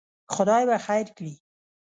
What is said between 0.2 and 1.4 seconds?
خدای به خیر کړي.